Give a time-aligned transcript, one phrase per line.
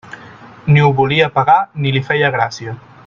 [0.71, 2.77] Ni ho volia pagar ni li feia gràcia.